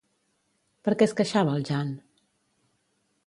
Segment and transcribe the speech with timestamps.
[0.87, 1.91] Per què es queixava el Jan?